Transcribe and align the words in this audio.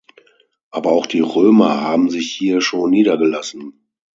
Aber 0.71 0.93
auch 0.93 1.05
die 1.05 1.19
Römer 1.19 1.81
haben 1.81 2.09
sich 2.09 2.33
hier 2.33 2.59
schon 2.61 2.89
niedergelassen. 2.89 3.85